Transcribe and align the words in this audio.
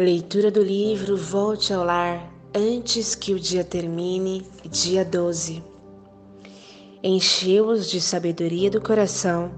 Leitura 0.00 0.48
do 0.48 0.62
livro 0.62 1.16
Volte 1.16 1.74
ao 1.74 1.84
Lar 1.84 2.32
antes 2.54 3.16
que 3.16 3.34
o 3.34 3.40
dia 3.40 3.64
termine, 3.64 4.46
dia 4.70 5.04
12. 5.04 5.60
Encheu-os 7.02 7.90
de 7.90 8.00
sabedoria 8.00 8.70
do 8.70 8.80
coração 8.80 9.50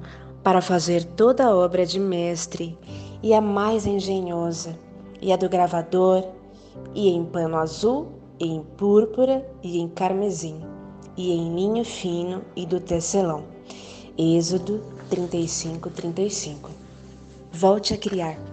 para 0.42 0.62
fazer 0.62 1.04
toda 1.04 1.44
a 1.44 1.54
obra 1.54 1.84
de 1.84 2.00
mestre, 2.00 2.74
e 3.22 3.34
a 3.34 3.40
mais 3.42 3.84
engenhosa, 3.84 4.78
e 5.20 5.30
a 5.30 5.36
do 5.36 5.46
gravador, 5.46 6.24
e 6.94 7.10
em 7.10 7.22
pano 7.22 7.58
azul, 7.58 8.08
e 8.38 8.46
em 8.46 8.62
púrpura, 8.62 9.46
e 9.62 9.78
em 9.78 9.88
carmesim, 9.88 10.58
e 11.18 11.32
em 11.32 11.54
linho 11.54 11.84
fino, 11.84 12.40
e 12.56 12.64
do 12.64 12.80
tecelão. 12.80 13.44
Êxodo 14.16 14.82
35, 15.10 15.90
35. 15.90 16.70
Volte 17.52 17.92
a 17.92 17.98
criar. 17.98 18.49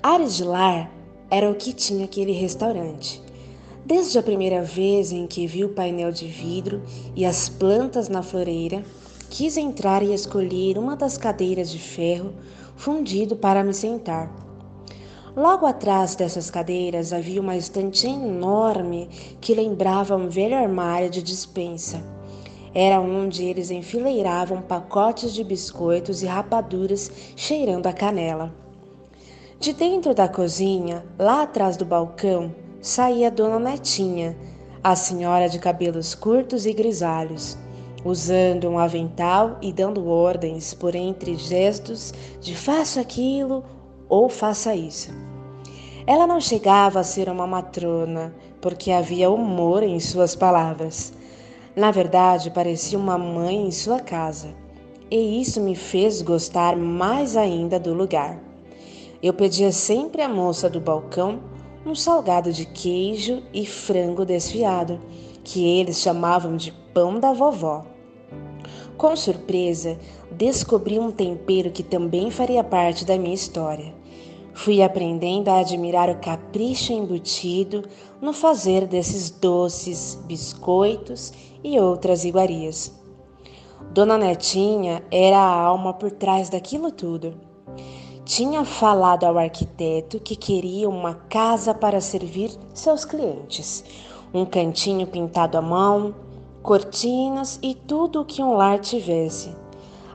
Ares 0.00 0.36
de 0.36 0.44
lar 0.44 0.88
era 1.28 1.50
o 1.50 1.56
que 1.56 1.72
tinha 1.72 2.04
aquele 2.04 2.30
restaurante. 2.30 3.20
Desde 3.84 4.16
a 4.16 4.22
primeira 4.22 4.62
vez 4.62 5.10
em 5.10 5.26
que 5.26 5.44
viu 5.44 5.66
o 5.66 5.72
painel 5.72 6.12
de 6.12 6.28
vidro 6.28 6.80
e 7.16 7.26
as 7.26 7.48
plantas 7.48 8.08
na 8.08 8.22
floreira, 8.22 8.84
quis 9.28 9.56
entrar 9.56 10.04
e 10.04 10.14
escolher 10.14 10.78
uma 10.78 10.94
das 10.94 11.18
cadeiras 11.18 11.68
de 11.68 11.80
ferro 11.80 12.32
fundido 12.76 13.34
para 13.34 13.64
me 13.64 13.74
sentar. 13.74 14.32
Logo 15.34 15.66
atrás 15.66 16.14
dessas 16.14 16.48
cadeiras 16.48 17.12
havia 17.12 17.40
uma 17.40 17.56
estante 17.56 18.06
enorme 18.06 19.08
que 19.40 19.52
lembrava 19.52 20.14
um 20.14 20.28
velho 20.28 20.56
armário 20.56 21.10
de 21.10 21.20
dispensa. 21.20 22.00
Era 22.72 23.00
onde 23.00 23.44
eles 23.44 23.68
enfileiravam 23.72 24.62
pacotes 24.62 25.34
de 25.34 25.42
biscoitos 25.42 26.22
e 26.22 26.26
rapaduras 26.26 27.10
cheirando 27.34 27.88
a 27.88 27.92
canela. 27.92 28.67
De 29.60 29.72
dentro 29.72 30.14
da 30.14 30.28
cozinha, 30.28 31.04
lá 31.18 31.42
atrás 31.42 31.76
do 31.76 31.84
balcão, 31.84 32.54
saía 32.80 33.28
Dona 33.28 33.58
Netinha, 33.58 34.36
a 34.84 34.94
senhora 34.94 35.48
de 35.48 35.58
cabelos 35.58 36.14
curtos 36.14 36.64
e 36.64 36.72
grisalhos, 36.72 37.58
usando 38.04 38.68
um 38.68 38.78
avental 38.78 39.58
e 39.60 39.72
dando 39.72 40.08
ordens 40.08 40.74
por 40.74 40.94
entre 40.94 41.34
gestos 41.34 42.14
de 42.40 42.54
faça 42.54 43.00
aquilo 43.00 43.64
ou 44.08 44.28
faça 44.28 44.76
isso. 44.76 45.10
Ela 46.06 46.24
não 46.24 46.40
chegava 46.40 47.00
a 47.00 47.04
ser 47.04 47.28
uma 47.28 47.46
matrona, 47.46 48.32
porque 48.60 48.92
havia 48.92 49.28
humor 49.28 49.82
em 49.82 49.98
suas 49.98 50.36
palavras. 50.36 51.12
Na 51.74 51.90
verdade, 51.90 52.48
parecia 52.52 52.96
uma 52.96 53.18
mãe 53.18 53.66
em 53.66 53.72
sua 53.72 53.98
casa, 53.98 54.54
e 55.10 55.40
isso 55.42 55.60
me 55.60 55.74
fez 55.74 56.22
gostar 56.22 56.76
mais 56.76 57.36
ainda 57.36 57.80
do 57.80 57.92
lugar. 57.92 58.47
Eu 59.20 59.34
pedia 59.34 59.72
sempre 59.72 60.22
à 60.22 60.28
moça 60.28 60.70
do 60.70 60.78
balcão 60.78 61.40
um 61.84 61.92
salgado 61.92 62.52
de 62.52 62.64
queijo 62.64 63.42
e 63.52 63.66
frango 63.66 64.24
desfiado, 64.24 65.00
que 65.42 65.66
eles 65.66 65.98
chamavam 66.00 66.56
de 66.56 66.70
pão 66.94 67.18
da 67.18 67.32
vovó. 67.32 67.84
Com 68.96 69.16
surpresa, 69.16 69.98
descobri 70.30 71.00
um 71.00 71.10
tempero 71.10 71.72
que 71.72 71.82
também 71.82 72.30
faria 72.30 72.62
parte 72.62 73.04
da 73.04 73.18
minha 73.18 73.34
história. 73.34 73.92
Fui 74.54 74.82
aprendendo 74.82 75.48
a 75.48 75.60
admirar 75.60 76.08
o 76.08 76.20
capricho 76.20 76.92
embutido 76.92 77.88
no 78.20 78.32
fazer 78.32 78.86
desses 78.86 79.30
doces, 79.30 80.14
biscoitos 80.26 81.32
e 81.64 81.80
outras 81.80 82.24
iguarias. 82.24 82.92
Dona 83.92 84.16
Netinha 84.16 85.02
era 85.10 85.38
a 85.38 85.60
alma 85.60 85.92
por 85.92 86.12
trás 86.12 86.48
daquilo 86.48 86.92
tudo 86.92 87.47
tinha 88.28 88.62
falado 88.62 89.24
ao 89.24 89.38
arquiteto 89.38 90.20
que 90.20 90.36
queria 90.36 90.86
uma 90.86 91.14
casa 91.14 91.72
para 91.72 91.98
servir 91.98 92.50
seus 92.74 93.02
clientes, 93.02 93.82
um 94.34 94.44
cantinho 94.44 95.06
pintado 95.06 95.56
à 95.56 95.62
mão, 95.62 96.14
cortinas 96.62 97.58
e 97.62 97.74
tudo 97.74 98.20
o 98.20 98.24
que 98.26 98.42
um 98.42 98.52
lar 98.52 98.80
tivesse. 98.80 99.56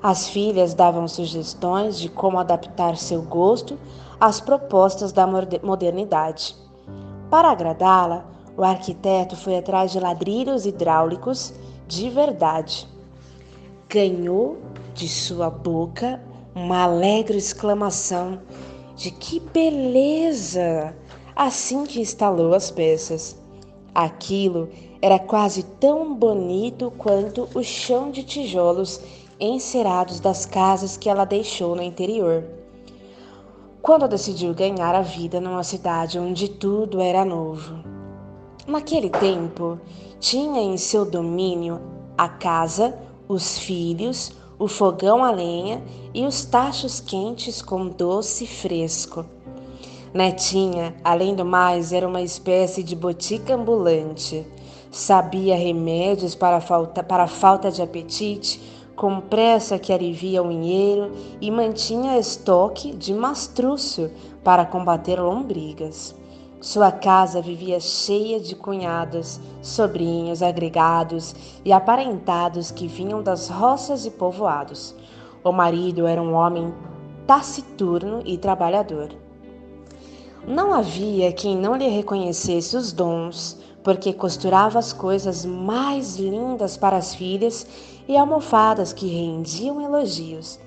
As 0.01 0.29
filhas 0.29 0.75
davam 0.75 1.07
sugestões 1.07 1.97
de 1.97 2.07
como 2.07 2.37
adaptar 2.37 2.97
seu 2.97 3.23
gosto 3.23 3.79
às 4.19 4.39
propostas 4.39 5.11
da 5.11 5.25
modernidade. 5.63 6.55
Para 7.31 7.49
agradá-la, 7.49 8.25
o 8.55 8.63
arquiteto 8.63 9.35
foi 9.35 9.57
atrás 9.57 9.91
de 9.91 9.99
ladrilhos 9.99 10.67
hidráulicos 10.67 11.51
de 11.87 12.11
verdade. 12.11 12.87
Ganhou 13.89 14.59
de 14.93 15.09
sua 15.09 15.49
boca 15.49 16.21
uma 16.55 16.83
alegre 16.83 17.37
exclamação 17.37 18.41
de 18.95 19.11
que 19.11 19.39
beleza! 19.39 20.95
Assim 21.35 21.83
que 21.85 21.99
instalou 21.99 22.53
as 22.53 22.69
peças. 22.69 23.35
Aquilo 23.93 24.69
era 25.01 25.17
quase 25.17 25.63
tão 25.63 26.13
bonito 26.13 26.91
quanto 26.97 27.49
o 27.55 27.63
chão 27.63 28.11
de 28.11 28.23
tijolos 28.23 29.01
encerados 29.39 30.19
das 30.19 30.45
casas 30.45 30.95
que 30.95 31.09
ela 31.09 31.25
deixou 31.25 31.75
no 31.75 31.81
interior. 31.81 32.43
Quando 33.81 34.07
decidiu 34.07 34.53
ganhar 34.53 34.95
a 34.95 35.01
vida 35.01 35.41
numa 35.41 35.63
cidade 35.63 36.17
onde 36.17 36.47
tudo 36.47 37.01
era 37.01 37.25
novo. 37.25 37.83
Naquele 38.65 39.09
tempo, 39.09 39.77
tinha 40.19 40.61
em 40.61 40.77
seu 40.77 41.03
domínio 41.03 41.81
a 42.17 42.29
casa, 42.29 42.97
os 43.27 43.59
filhos, 43.59 44.31
o 44.59 44.67
fogão 44.67 45.23
a 45.23 45.31
lenha 45.31 45.83
e 46.13 46.25
os 46.25 46.45
tachos 46.45 46.99
quentes 46.99 47.61
com 47.61 47.87
doce 47.87 48.45
fresco. 48.45 49.25
Netinha, 50.13 50.95
além 51.03 51.33
do 51.33 51.43
mais, 51.43 51.91
era 51.91 52.07
uma 52.07 52.21
espécie 52.21 52.83
de 52.83 52.95
botica 52.95 53.55
ambulante. 53.55 54.45
Sabia 54.91 55.55
remédios 55.55 56.35
para 56.35 56.57
a 56.57 56.61
falta, 56.61 57.01
para 57.03 57.23
a 57.23 57.27
falta 57.27 57.71
de 57.71 57.81
apetite, 57.81 58.61
com 58.95 59.19
pressa 59.19 59.79
que 59.79 59.91
alivia 59.91 60.43
o 60.43 60.51
inheiro 60.51 61.11
e 61.41 61.49
mantinha 61.49 62.19
estoque 62.19 62.93
de 62.93 63.11
mastrúcio 63.11 64.11
para 64.43 64.65
combater 64.65 65.19
lombrigas. 65.19 66.15
Sua 66.63 66.93
casa 66.93 67.41
vivia 67.41 67.77
cheia 67.77 68.39
de 68.39 68.55
cunhados, 68.55 69.37
sobrinhos, 69.61 70.41
agregados 70.41 71.35
e 71.65 71.73
aparentados 71.73 72.71
que 72.71 72.87
vinham 72.87 73.21
das 73.21 73.49
roças 73.49 74.05
e 74.05 74.09
povoados. 74.09 74.95
O 75.43 75.51
marido 75.51 76.07
era 76.07 76.21
um 76.21 76.31
homem 76.31 76.73
taciturno 77.27 78.21
e 78.25 78.37
trabalhador. 78.37 79.09
Não 80.47 80.73
havia 80.73 81.33
quem 81.33 81.57
não 81.57 81.75
lhe 81.75 81.89
reconhecesse 81.89 82.77
os 82.77 82.93
dons, 82.93 83.59
porque 83.83 84.13
costurava 84.13 84.79
as 84.79 84.93
coisas 84.93 85.45
mais 85.45 86.15
lindas 86.15 86.77
para 86.77 86.95
as 86.95 87.13
filhas 87.13 87.67
e 88.07 88.15
almofadas 88.15 88.93
que 88.93 89.07
rendiam 89.07 89.81
elogios. 89.81 90.57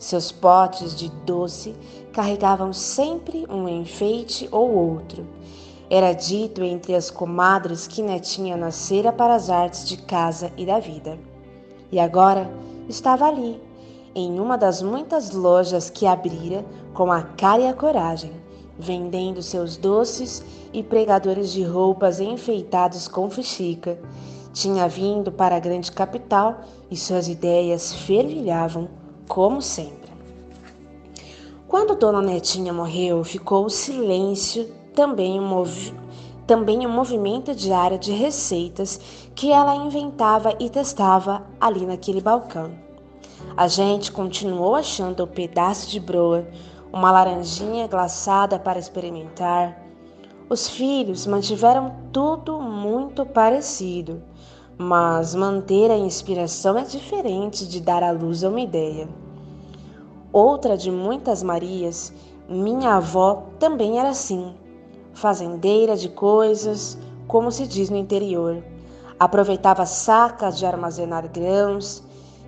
Seus 0.00 0.32
potes 0.32 0.96
de 0.96 1.10
doce 1.26 1.76
carregavam 2.10 2.72
sempre 2.72 3.44
um 3.50 3.68
enfeite 3.68 4.48
ou 4.50 4.74
outro. 4.74 5.26
Era 5.90 6.14
dito 6.14 6.64
entre 6.64 6.94
as 6.94 7.10
comadres 7.10 7.86
que 7.86 8.00
Netinha 8.00 8.56
nascera 8.56 9.12
para 9.12 9.34
as 9.34 9.50
artes 9.50 9.86
de 9.86 9.98
casa 9.98 10.50
e 10.56 10.64
da 10.64 10.80
vida. 10.80 11.18
E 11.92 12.00
agora 12.00 12.50
estava 12.88 13.26
ali, 13.26 13.60
em 14.14 14.40
uma 14.40 14.56
das 14.56 14.80
muitas 14.80 15.32
lojas 15.32 15.90
que 15.90 16.06
abrira 16.06 16.64
com 16.94 17.12
a 17.12 17.20
cara 17.20 17.60
e 17.60 17.68
a 17.68 17.74
coragem, 17.74 18.32
vendendo 18.78 19.42
seus 19.42 19.76
doces 19.76 20.42
e 20.72 20.82
pregadores 20.82 21.52
de 21.52 21.62
roupas 21.62 22.20
enfeitados 22.20 23.06
com 23.06 23.28
fuxica. 23.28 24.00
Tinha 24.54 24.88
vindo 24.88 25.30
para 25.30 25.56
a 25.56 25.60
grande 25.60 25.92
capital 25.92 26.62
e 26.90 26.96
suas 26.96 27.28
ideias 27.28 27.92
fervilhavam 27.92 28.88
como 29.30 29.62
sempre. 29.62 30.10
Quando 31.68 31.94
Dona 31.94 32.20
Netinha 32.20 32.72
morreu, 32.72 33.22
ficou 33.22 33.64
o 33.64 33.70
silêncio, 33.70 34.68
também 34.92 35.38
um, 35.38 35.46
movi 35.46 35.94
também 36.48 36.84
movimento 36.84 37.54
diário 37.54 37.96
de 37.96 38.10
receitas 38.10 39.00
que 39.36 39.52
ela 39.52 39.76
inventava 39.76 40.52
e 40.58 40.68
testava 40.68 41.46
ali 41.60 41.86
naquele 41.86 42.20
balcão. 42.20 42.72
A 43.56 43.68
gente 43.68 44.10
continuou 44.10 44.74
achando 44.74 45.20
o 45.20 45.26
um 45.26 45.28
pedaço 45.28 45.88
de 45.88 46.00
broa, 46.00 46.44
uma 46.92 47.12
laranjinha 47.12 47.86
glaçada 47.86 48.58
para 48.58 48.80
experimentar. 48.80 49.80
Os 50.48 50.68
filhos 50.68 51.24
mantiveram 51.24 51.94
tudo 52.12 52.60
muito 52.60 53.24
parecido, 53.24 54.20
mas 54.82 55.34
manter 55.34 55.90
a 55.90 55.98
inspiração 55.98 56.78
é 56.78 56.84
diferente 56.84 57.68
de 57.68 57.82
dar 57.82 58.02
à 58.02 58.10
luz 58.12 58.42
a 58.42 58.48
uma 58.48 58.62
ideia. 58.62 59.06
Outra 60.32 60.74
de 60.74 60.90
muitas 60.90 61.42
Marias, 61.42 62.10
minha 62.48 62.94
avó 62.94 63.44
também 63.58 63.98
era 63.98 64.08
assim, 64.08 64.54
fazendeira 65.12 65.98
de 65.98 66.08
coisas, 66.08 66.96
como 67.28 67.52
se 67.52 67.66
diz 67.66 67.90
no 67.90 67.96
interior. 67.98 68.64
Aproveitava 69.18 69.84
sacas 69.84 70.58
de 70.58 70.64
armazenar 70.64 71.28
grãos, 71.28 72.02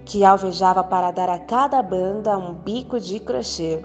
que 0.07 0.25
alvejava 0.25 0.83
para 0.83 1.11
dar 1.11 1.29
a 1.29 1.39
cada 1.39 1.83
banda 1.83 2.39
um 2.39 2.55
bico 2.55 2.99
de 2.99 3.21
crochê. 3.21 3.83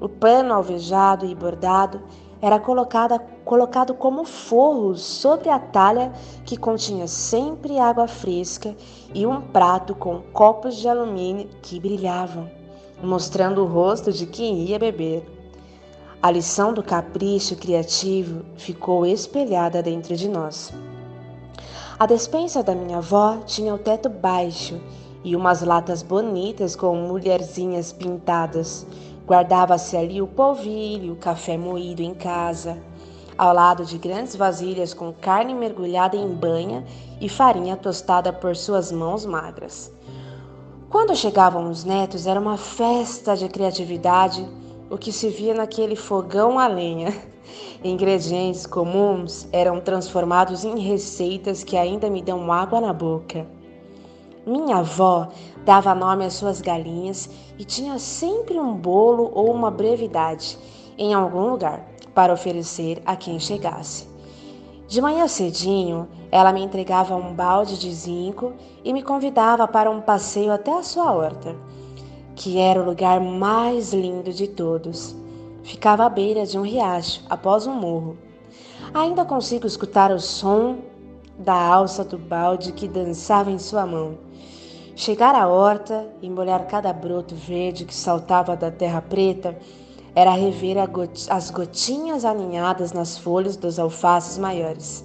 O 0.00 0.08
pano 0.08 0.52
alvejado 0.52 1.24
e 1.24 1.32
bordado 1.32 2.02
era 2.44 2.60
colocada, 2.60 3.18
colocado 3.42 3.94
como 3.94 4.26
forro 4.26 4.94
sobre 4.96 5.48
a 5.48 5.58
talha 5.58 6.12
que 6.44 6.58
continha 6.58 7.08
sempre 7.08 7.78
água 7.78 8.06
fresca 8.06 8.76
e 9.14 9.26
um 9.26 9.40
prato 9.40 9.94
com 9.94 10.20
copos 10.30 10.76
de 10.76 10.86
alumínio 10.86 11.48
que 11.62 11.80
brilhavam, 11.80 12.50
mostrando 13.02 13.62
o 13.62 13.66
rosto 13.66 14.12
de 14.12 14.26
quem 14.26 14.58
ia 14.64 14.78
beber. 14.78 15.24
A 16.22 16.30
lição 16.30 16.74
do 16.74 16.82
capricho 16.82 17.56
criativo 17.56 18.44
ficou 18.56 19.06
espelhada 19.06 19.82
dentro 19.82 20.14
de 20.14 20.28
nós. 20.28 20.70
A 21.98 22.04
despensa 22.04 22.62
da 22.62 22.74
minha 22.74 22.98
avó 22.98 23.38
tinha 23.46 23.74
o 23.74 23.78
teto 23.78 24.10
baixo 24.10 24.78
e 25.24 25.34
umas 25.34 25.62
latas 25.62 26.02
bonitas 26.02 26.76
com 26.76 26.94
mulherzinhas 26.94 27.90
pintadas. 27.90 28.86
Guardava-se 29.26 29.96
ali 29.96 30.20
o 30.20 30.26
polvilho, 30.26 31.14
o 31.14 31.16
café 31.16 31.56
moído 31.56 32.02
em 32.02 32.14
casa, 32.14 32.78
ao 33.38 33.54
lado 33.54 33.84
de 33.84 33.96
grandes 33.96 34.36
vasilhas 34.36 34.92
com 34.92 35.12
carne 35.12 35.54
mergulhada 35.54 36.16
em 36.16 36.28
banha 36.28 36.84
e 37.20 37.28
farinha 37.28 37.76
tostada 37.76 38.32
por 38.32 38.54
suas 38.54 38.92
mãos 38.92 39.24
magras. 39.24 39.92
Quando 40.90 41.16
chegavam 41.16 41.70
os 41.70 41.84
netos, 41.84 42.26
era 42.26 42.38
uma 42.38 42.56
festa 42.56 43.36
de 43.36 43.48
criatividade 43.48 44.46
o 44.90 44.98
que 44.98 45.10
se 45.10 45.28
via 45.28 45.54
naquele 45.54 45.96
fogão 45.96 46.58
a 46.58 46.66
lenha. 46.66 47.12
Ingredientes 47.82 48.66
comuns 48.66 49.48
eram 49.52 49.80
transformados 49.80 50.64
em 50.64 50.78
receitas 50.78 51.64
que 51.64 51.76
ainda 51.76 52.08
me 52.08 52.22
dão 52.22 52.52
água 52.52 52.80
na 52.80 52.92
boca. 52.92 53.46
Minha 54.46 54.78
avó 54.78 55.28
dava 55.64 55.94
nome 55.94 56.24
às 56.24 56.34
suas 56.34 56.60
galinhas 56.60 57.28
e 57.58 57.64
tinha 57.64 57.98
sempre 57.98 58.58
um 58.58 58.74
bolo 58.74 59.30
ou 59.34 59.52
uma 59.52 59.70
brevidade 59.70 60.58
em 60.98 61.14
algum 61.14 61.50
lugar 61.50 61.86
para 62.14 62.32
oferecer 62.32 63.02
a 63.06 63.16
quem 63.16 63.38
chegasse. 63.38 64.08
De 64.86 65.00
manhã 65.00 65.26
cedinho, 65.26 66.08
ela 66.30 66.52
me 66.52 66.62
entregava 66.62 67.16
um 67.16 67.32
balde 67.32 67.78
de 67.78 67.92
zinco 67.92 68.52
e 68.84 68.92
me 68.92 69.02
convidava 69.02 69.66
para 69.66 69.90
um 69.90 70.00
passeio 70.00 70.52
até 70.52 70.72
a 70.72 70.82
sua 70.82 71.12
horta 71.12 71.56
que 72.34 72.58
era 72.58 72.80
o 72.80 72.84
lugar 72.84 73.20
mais 73.20 73.92
lindo 73.92 74.32
de 74.32 74.48
todos. 74.48 75.14
Ficava 75.62 76.04
à 76.04 76.08
beira 76.08 76.44
de 76.44 76.58
um 76.58 76.62
riacho, 76.62 77.22
após 77.30 77.66
um 77.66 77.72
morro. 77.72 78.18
Ainda 78.92 79.24
consigo 79.24 79.66
escutar 79.66 80.10
o 80.10 80.20
som 80.20 80.78
da 81.38 81.54
alça 81.54 82.04
do 82.04 82.18
balde 82.18 82.72
que 82.72 82.86
dançava 82.86 83.50
em 83.50 83.58
sua 83.58 83.86
mão. 83.86 84.18
Chegar 84.96 85.34
à 85.34 85.48
horta 85.48 86.06
e 86.22 86.30
molhar 86.30 86.68
cada 86.68 86.92
broto 86.92 87.34
verde 87.34 87.84
que 87.84 87.94
saltava 87.94 88.56
da 88.56 88.70
terra 88.70 89.02
preta 89.02 89.58
era 90.14 90.30
rever 90.30 90.76
as 91.28 91.50
gotinhas 91.50 92.24
aninhadas 92.24 92.92
nas 92.92 93.18
folhas 93.18 93.56
dos 93.56 93.80
alfaces 93.80 94.38
maiores. 94.38 95.04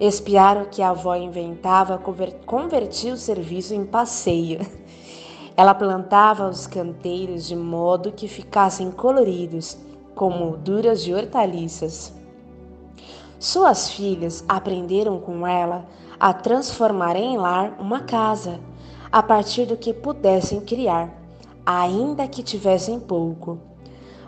Espiar 0.00 0.60
o 0.60 0.66
que 0.66 0.82
a 0.82 0.90
avó 0.90 1.14
inventava 1.14 2.02
convertia 2.44 3.14
o 3.14 3.16
serviço 3.16 3.72
em 3.72 3.86
passeio. 3.86 4.66
Ela 5.56 5.74
plantava 5.74 6.48
os 6.48 6.66
canteiros 6.66 7.46
de 7.46 7.54
modo 7.54 8.10
que 8.10 8.26
ficassem 8.26 8.90
coloridos, 8.90 9.78
com 10.14 10.30
molduras 10.30 11.04
de 11.04 11.14
hortaliças. 11.14 12.12
Suas 13.38 13.90
filhas 13.90 14.44
aprenderam 14.48 15.20
com 15.20 15.46
ela 15.46 15.84
a 16.18 16.32
transformar 16.32 17.14
em 17.14 17.36
lar 17.36 17.76
uma 17.78 18.00
casa, 18.00 18.58
a 19.12 19.22
partir 19.22 19.66
do 19.66 19.76
que 19.76 19.92
pudessem 19.92 20.60
criar, 20.60 21.12
ainda 21.66 22.28
que 22.28 22.42
tivessem 22.42 23.00
pouco. 23.00 23.58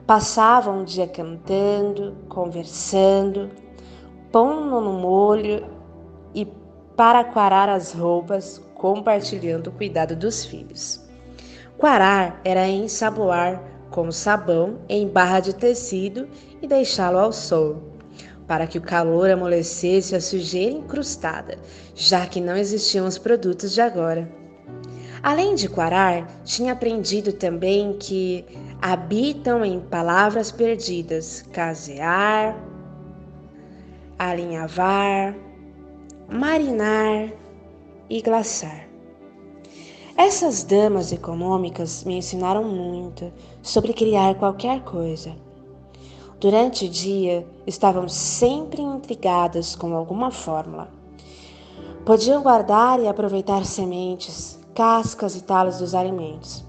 Passavam 0.06 0.81
um 0.81 0.84
dia 0.84 1.06
cantando, 1.06 2.17
conversando, 2.29 3.50
pondo 4.32 4.81
no 4.81 4.94
molho 4.94 5.64
e 6.34 6.46
para 6.96 7.25
quarar 7.25 7.69
as 7.69 7.93
roupas, 7.93 8.61
compartilhando 8.75 9.69
o 9.69 9.73
cuidado 9.73 10.17
dos 10.17 10.44
filhos. 10.44 11.00
Quarar 11.79 12.40
era 12.44 12.67
ensaboar 12.67 13.62
com 13.90 14.11
sabão 14.11 14.79
em 14.88 15.06
barra 15.06 15.40
de 15.40 15.55
tecido 15.55 16.29
e 16.61 16.67
deixá-lo 16.67 17.19
ao 17.19 17.32
sol, 17.32 17.82
para 18.46 18.67
que 18.67 18.79
o 18.79 18.82
calor 18.82 19.31
amolecesse 19.31 20.17
a 20.17 20.20
sujeira 20.20 20.76
incrustada, 20.76 21.58
já 21.94 22.26
que 22.26 22.40
não 22.40 22.56
existiam 22.56 23.06
os 23.06 23.19
produtos 23.19 23.73
de 23.73 23.81
agora. 23.81 24.41
Além 25.22 25.54
de 25.54 25.68
quarar, 25.68 26.26
tinha 26.44 26.72
aprendido 26.72 27.32
também 27.32 27.92
que 27.92 28.44
habitam 28.80 29.64
em 29.64 29.80
palavras 29.80 30.50
perdidas 30.50 31.42
casear, 31.52 32.56
alinhavar, 34.18 35.36
marinar 36.28 37.32
e 38.10 38.20
glaçar. 38.20 38.88
Essas 40.16 40.64
damas 40.64 41.12
econômicas 41.12 42.04
me 42.04 42.18
ensinaram 42.18 42.64
muito 42.64 43.32
sobre 43.62 43.92
criar 43.92 44.34
qualquer 44.34 44.82
coisa. 44.82 45.34
Durante 46.38 46.86
o 46.86 46.88
dia, 46.88 47.46
estavam 47.66 48.08
sempre 48.08 48.82
intrigadas 48.82 49.76
com 49.76 49.94
alguma 49.94 50.30
fórmula. 50.30 51.01
Podiam 52.04 52.43
guardar 52.43 52.99
e 52.99 53.06
aproveitar 53.06 53.64
sementes, 53.64 54.58
cascas 54.75 55.37
e 55.37 55.40
talos 55.40 55.78
dos 55.78 55.94
alimentos. 55.94 56.64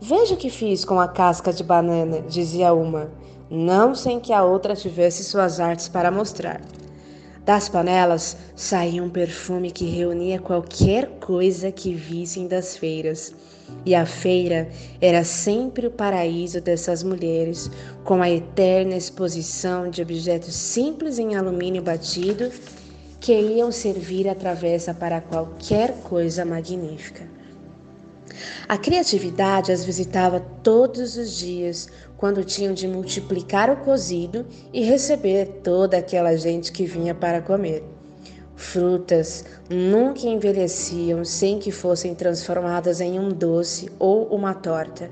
Veja 0.00 0.34
o 0.34 0.36
que 0.36 0.50
fiz 0.50 0.84
com 0.84 0.98
a 0.98 1.06
casca 1.06 1.52
de 1.52 1.62
banana, 1.62 2.22
dizia 2.22 2.72
uma, 2.72 3.08
não 3.48 3.94
sem 3.94 4.18
que 4.18 4.32
a 4.32 4.42
outra 4.42 4.74
tivesse 4.74 5.22
suas 5.22 5.60
artes 5.60 5.88
para 5.88 6.10
mostrar. 6.10 6.60
Das 7.44 7.68
panelas 7.68 8.36
saía 8.56 9.00
um 9.00 9.08
perfume 9.08 9.70
que 9.70 9.84
reunia 9.84 10.40
qualquer 10.40 11.06
coisa 11.20 11.70
que 11.70 11.94
vissem 11.94 12.48
das 12.48 12.76
feiras. 12.76 13.32
E 13.86 13.94
a 13.94 14.04
feira 14.04 14.68
era 15.00 15.22
sempre 15.22 15.86
o 15.86 15.90
paraíso 15.90 16.60
dessas 16.60 17.04
mulheres, 17.04 17.70
com 18.02 18.20
a 18.20 18.28
eterna 18.28 18.96
exposição 18.96 19.88
de 19.88 20.02
objetos 20.02 20.56
simples 20.56 21.16
em 21.16 21.36
alumínio 21.36 21.80
batido 21.80 22.50
que 23.20 23.32
iam 23.32 23.72
servir 23.72 24.28
a 24.28 24.34
travessa 24.34 24.94
para 24.94 25.20
qualquer 25.20 25.92
coisa 26.02 26.44
magnífica. 26.44 27.28
A 28.68 28.76
criatividade 28.76 29.72
as 29.72 29.84
visitava 29.84 30.40
todos 30.62 31.16
os 31.16 31.36
dias, 31.36 31.88
quando 32.16 32.44
tinham 32.44 32.74
de 32.74 32.86
multiplicar 32.86 33.70
o 33.70 33.76
cozido 33.78 34.46
e 34.72 34.82
receber 34.82 35.60
toda 35.62 35.96
aquela 35.96 36.36
gente 36.36 36.70
que 36.70 36.84
vinha 36.84 37.14
para 37.14 37.40
comer. 37.40 37.82
Frutas 38.54 39.44
nunca 39.70 40.26
envelheciam 40.26 41.24
sem 41.24 41.58
que 41.58 41.70
fossem 41.70 42.14
transformadas 42.14 43.00
em 43.00 43.18
um 43.18 43.28
doce 43.28 43.90
ou 43.98 44.26
uma 44.26 44.52
torta. 44.52 45.10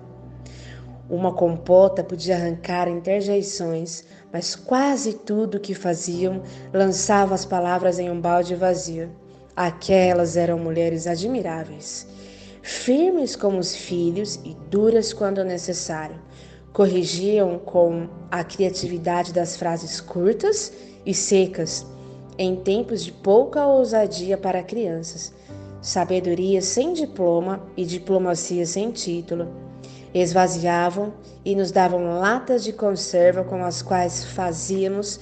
Uma 1.09 1.33
compota 1.33 2.03
podia 2.03 2.35
arrancar 2.35 2.89
interjeições, 2.89 4.05
mas 4.33 4.55
quase 4.55 5.15
tudo 5.15 5.61
que 5.61 5.75
faziam 5.75 6.43
lançava 6.73 7.35
as 7.35 7.45
palavras 7.45 7.99
em 7.99 8.11
um 8.11 8.21
balde 8.21 8.55
vazio. 8.55 9.11
Aquelas 9.55 10.37
eram 10.37 10.59
mulheres 10.59 11.07
admiráveis, 11.07 12.07
firmes 12.63 13.35
como 13.35 13.59
os 13.59 13.75
filhos 13.75 14.39
e 14.45 14.55
duras 14.71 15.13
quando 15.13 15.43
necessário 15.45 16.21
corrigiam 16.77 17.59
com 17.59 18.07
a 18.31 18.45
criatividade 18.45 19.33
das 19.33 19.57
frases 19.57 19.99
curtas 19.99 20.71
e 21.07 21.15
secas, 21.15 21.87
em 22.37 22.55
tempos 22.55 23.03
de 23.03 23.11
pouca 23.11 23.67
ousadia 23.67 24.37
para 24.37 24.63
crianças, 24.63 25.33
sabedoria 25.81 26.61
sem 26.61 26.93
diploma 26.93 27.67
e 27.79 27.85
diplomacia 27.87 28.67
sem 28.67 28.91
título. 28.91 29.49
Esvaziavam 30.19 31.13
e 31.45 31.55
nos 31.55 31.71
davam 31.71 32.19
latas 32.19 32.65
de 32.65 32.73
conserva 32.73 33.45
com 33.45 33.63
as 33.63 33.83
quais 33.83 34.25
fazíamos 34.25 35.21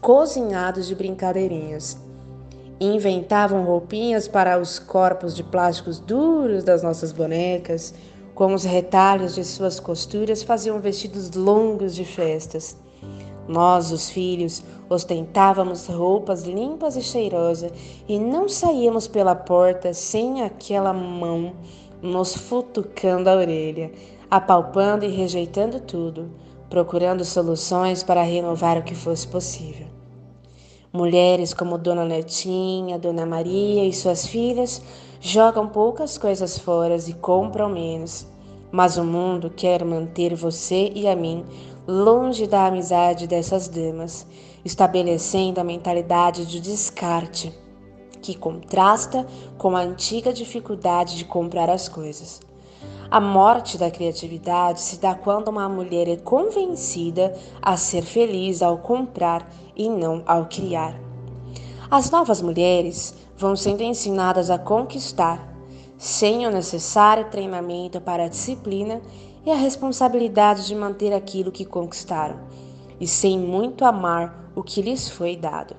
cozinhados 0.00 0.86
de 0.86 0.94
brincadeirinhas. 0.94 1.98
Inventavam 2.80 3.64
roupinhas 3.64 4.28
para 4.28 4.56
os 4.56 4.78
corpos 4.78 5.34
de 5.34 5.42
plásticos 5.42 5.98
duros 5.98 6.62
das 6.62 6.80
nossas 6.80 7.10
bonecas, 7.10 7.92
com 8.36 8.54
os 8.54 8.62
retalhos 8.62 9.34
de 9.34 9.42
suas 9.42 9.80
costuras, 9.80 10.44
faziam 10.44 10.78
vestidos 10.78 11.32
longos 11.32 11.92
de 11.92 12.04
festas. 12.04 12.76
Nós, 13.48 13.90
os 13.90 14.08
filhos, 14.08 14.62
ostentávamos 14.88 15.88
roupas 15.88 16.44
limpas 16.44 16.94
e 16.94 17.02
cheirosas 17.02 17.72
e 18.06 18.16
não 18.16 18.48
saíamos 18.48 19.08
pela 19.08 19.34
porta 19.34 19.92
sem 19.92 20.42
aquela 20.42 20.92
mão 20.92 21.52
nos 22.00 22.36
futucando 22.36 23.28
a 23.28 23.34
orelha, 23.34 23.90
apalpando 24.30 25.04
e 25.04 25.08
rejeitando 25.08 25.80
tudo, 25.80 26.30
procurando 26.68 27.24
soluções 27.24 28.02
para 28.02 28.22
renovar 28.22 28.78
o 28.78 28.82
que 28.82 28.94
fosse 28.94 29.26
possível. 29.26 29.86
Mulheres 30.92 31.52
como 31.52 31.76
Dona 31.76 32.04
Netinha, 32.04 32.98
Dona 32.98 33.26
Maria 33.26 33.84
e 33.84 33.92
suas 33.92 34.26
filhas 34.26 34.82
jogam 35.20 35.68
poucas 35.68 36.16
coisas 36.16 36.58
fora 36.58 36.96
e 36.96 37.12
compram 37.12 37.68
menos. 37.68 38.26
Mas 38.72 38.96
o 38.96 39.04
mundo 39.04 39.50
quer 39.50 39.84
manter 39.84 40.34
você 40.34 40.90
e 40.94 41.06
a 41.06 41.14
mim 41.14 41.44
longe 41.86 42.46
da 42.46 42.66
amizade 42.66 43.26
dessas 43.26 43.68
damas, 43.68 44.26
estabelecendo 44.64 45.60
a 45.60 45.64
mentalidade 45.64 46.44
de 46.44 46.60
descarte, 46.60 47.52
que 48.20 48.34
contrasta 48.34 49.24
com 49.56 49.76
a 49.76 49.80
antiga 49.80 50.32
dificuldade 50.32 51.16
de 51.16 51.24
comprar 51.24 51.70
as 51.70 51.88
coisas. 51.88 52.40
A 53.10 53.20
morte 53.20 53.78
da 53.78 53.90
criatividade 53.90 54.80
se 54.80 54.98
dá 54.98 55.14
quando 55.14 55.48
uma 55.48 55.68
mulher 55.68 56.08
é 56.08 56.16
convencida 56.16 57.32
a 57.62 57.76
ser 57.76 58.02
feliz 58.02 58.62
ao 58.62 58.78
comprar 58.78 59.48
e 59.76 59.88
não 59.88 60.22
ao 60.26 60.46
criar. 60.46 60.98
As 61.90 62.10
novas 62.10 62.42
mulheres 62.42 63.14
vão 63.36 63.54
sendo 63.54 63.82
ensinadas 63.82 64.50
a 64.50 64.58
conquistar, 64.58 65.46
sem 65.96 66.46
o 66.46 66.50
necessário 66.50 67.30
treinamento 67.30 68.00
para 68.00 68.24
a 68.24 68.28
disciplina 68.28 69.00
e 69.44 69.50
a 69.50 69.54
responsabilidade 69.54 70.66
de 70.66 70.74
manter 70.74 71.12
aquilo 71.12 71.52
que 71.52 71.64
conquistaram, 71.64 72.40
e 72.98 73.06
sem 73.06 73.38
muito 73.38 73.84
amar 73.84 74.50
o 74.56 74.62
que 74.62 74.82
lhes 74.82 75.08
foi 75.08 75.36
dado. 75.36 75.76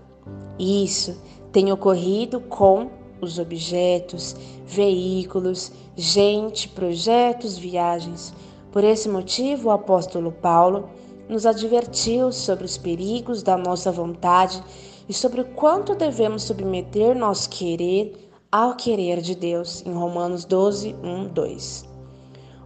Isso 0.57 1.21
tem 1.51 1.71
ocorrido 1.71 2.39
com 2.39 2.89
os 3.21 3.39
objetos, 3.39 4.35
veículos, 4.65 5.71
gente, 5.95 6.69
projetos, 6.69 7.57
viagens. 7.57 8.33
Por 8.71 8.83
esse 8.83 9.09
motivo, 9.09 9.69
o 9.69 9.71
apóstolo 9.71 10.31
Paulo 10.31 10.89
nos 11.27 11.45
advertiu 11.45 12.31
sobre 12.31 12.65
os 12.65 12.77
perigos 12.77 13.43
da 13.43 13.57
nossa 13.57 13.91
vontade 13.91 14.63
e 15.09 15.13
sobre 15.13 15.41
o 15.41 15.45
quanto 15.45 15.95
devemos 15.95 16.43
submeter 16.43 17.17
nosso 17.17 17.49
querer 17.49 18.29
ao 18.51 18.75
querer 18.75 19.21
de 19.21 19.35
Deus, 19.35 19.83
em 19.85 19.91
Romanos 19.91 20.45
12, 20.45 20.95
1, 21.03 21.27
2. 21.27 21.85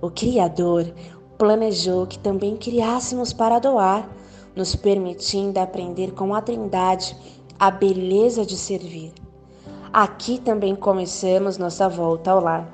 O 0.01 0.09
Criador 0.09 0.93
planejou 1.37 2.05
que 2.05 2.19
também 2.19 2.55
criássemos 2.55 3.33
para 3.33 3.59
doar, 3.59 4.09
nos 4.55 4.75
permitindo 4.75 5.59
aprender 5.59 6.11
com 6.11 6.35
a 6.35 6.41
Trindade 6.41 7.15
a 7.57 7.71
beleza 7.71 8.45
de 8.45 8.57
servir. 8.57 9.11
Aqui 9.93 10.39
também 10.39 10.73
começamos 10.73 11.57
nossa 11.57 11.89
volta 11.89 12.31
ao 12.31 12.39
lar, 12.39 12.65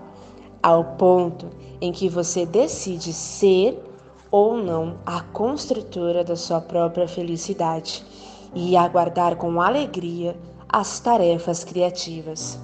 ao 0.61 0.83
ponto 0.83 1.47
em 1.81 1.91
que 1.91 2.07
você 2.07 2.45
decide 2.45 3.11
ser 3.11 3.83
ou 4.29 4.55
não 4.55 4.99
a 5.03 5.21
construtora 5.21 6.23
da 6.23 6.35
sua 6.35 6.61
própria 6.61 7.07
felicidade 7.07 8.05
e 8.53 8.77
aguardar 8.77 9.35
com 9.35 9.59
alegria 9.59 10.37
as 10.69 10.99
tarefas 10.99 11.63
criativas. 11.63 12.59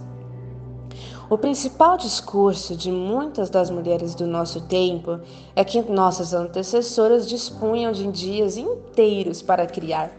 O 1.31 1.35
principal 1.35 1.97
discurso 1.97 2.75
de 2.75 2.91
muitas 2.91 3.49
das 3.49 3.71
mulheres 3.71 4.13
do 4.13 4.27
nosso 4.27 4.61
tempo 4.61 5.19
é 5.55 5.63
que 5.63 5.81
nossas 5.81 6.31
antecessoras 6.31 7.27
dispunham 7.27 7.91
de 7.91 8.05
dias 8.11 8.55
inteiros 8.55 9.41
para 9.41 9.65
criar. 9.65 10.11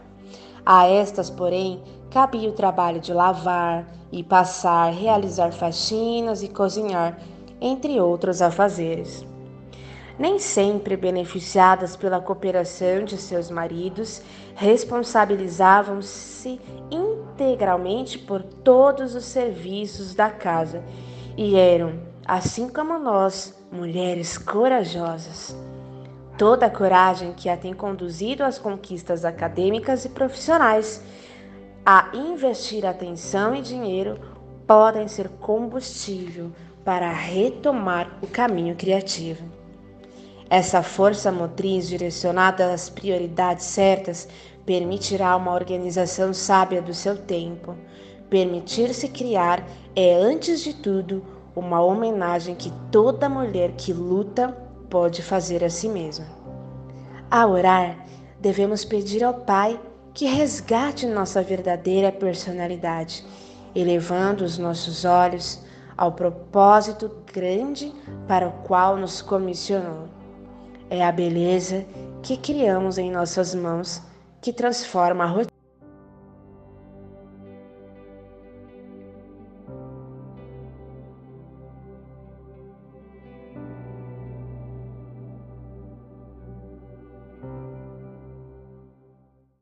A 0.65 0.87
estas, 0.87 1.29
porém, 1.29 1.79
cabia 2.15 2.47
o 2.47 2.53
trabalho 2.53 3.01
de 3.01 3.11
lavar 3.11 3.85
e 4.09 4.23
passar, 4.23 4.89
realizar 4.89 5.51
faxinas 5.51 6.41
e 6.41 6.47
cozinhar, 6.47 7.19
entre 7.59 7.99
outros 7.99 8.41
afazeres. 8.41 9.27
Nem 10.17 10.39
sempre 10.39 10.95
beneficiadas 10.95 11.97
pela 11.97 12.21
cooperação 12.21 13.03
de 13.03 13.17
seus 13.17 13.51
maridos, 13.51 14.21
responsabilizavam-se 14.55 16.57
integralmente 16.89 18.17
por 18.17 18.41
todos 18.41 19.13
os 19.13 19.25
serviços 19.25 20.15
da 20.15 20.29
casa 20.29 20.81
e 21.35 21.57
eram, 21.57 21.99
assim 22.25 22.69
como 22.69 22.97
nós, 22.97 23.61
mulheres 23.69 24.37
corajosas. 24.37 25.53
Toda 26.37 26.67
a 26.67 26.69
coragem 26.69 27.33
que 27.33 27.49
a 27.49 27.57
tem 27.57 27.73
conduzido 27.73 28.41
às 28.41 28.57
conquistas 28.57 29.25
acadêmicas 29.25 30.05
e 30.05 30.09
profissionais 30.09 31.03
a 31.85 32.09
investir 32.15 32.83
atenção 32.83 33.53
e 33.55 33.61
dinheiro 33.61 34.19
podem 34.65 35.07
ser 35.07 35.29
combustível 35.29 36.51
para 36.83 37.11
retomar 37.11 38.17
o 38.23 38.27
caminho 38.27 38.75
criativo. 38.75 39.45
Essa 40.49 40.81
força 40.81 41.31
motriz 41.31 41.87
direcionada 41.87 42.73
às 42.73 42.89
prioridades 42.89 43.65
certas 43.65 44.27
permitirá 44.65 45.35
uma 45.35 45.53
organização 45.53 46.33
sábia 46.33 46.81
do 46.81 46.93
seu 46.93 47.17
tempo. 47.17 47.75
Permitir-se 48.29 49.07
criar 49.07 49.63
é, 49.95 50.15
antes 50.15 50.61
de 50.61 50.73
tudo, 50.73 51.23
uma 51.55 51.81
homenagem 51.81 52.55
que 52.55 52.71
toda 52.91 53.29
mulher 53.29 53.73
que 53.73 53.93
luta 53.93 54.49
pode 54.89 55.21
fazer 55.21 55.63
a 55.63 55.69
si 55.69 55.87
mesma. 55.87 56.25
A 57.29 57.45
orar, 57.45 58.05
devemos 58.39 58.83
pedir 58.83 59.23
ao 59.23 59.33
Pai 59.33 59.79
que 60.15 60.25
resgate 60.25 61.05
nossa 61.05 61.43
verdadeira 61.43 62.09
personalidade, 62.09 63.25
elevando 63.75 64.45
os 64.45 64.57
nossos 64.57 65.03
olhos 65.03 65.59
ao 65.97 66.13
propósito 66.13 67.11
grande 67.31 67.93
para 68.25 68.47
o 68.47 68.51
qual 68.63 68.95
nos 68.95 69.21
comissionou. 69.21 70.07
É 70.89 71.03
a 71.03 71.11
beleza 71.11 71.85
que 72.23 72.37
criamos 72.37 72.97
em 72.97 73.11
nossas 73.11 73.53
mãos 73.53 74.01
que 74.41 74.53
transforma 74.53 75.25
a 75.25 75.27
rotina. 75.27 75.54